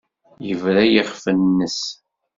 Yebra 0.47 0.81
i 0.83 0.87
yiɣef-nnes. 0.93 1.79